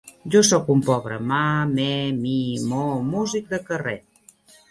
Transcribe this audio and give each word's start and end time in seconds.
Jo 0.35 0.39
sóc 0.45 0.69
un 0.75 0.79
pobre 0.87 1.17
ma, 1.31 1.41
me, 1.73 1.91
mi, 2.23 2.33
mo 2.71 2.81
músic 3.13 3.53
de 3.55 3.63
carrer. 3.71 3.97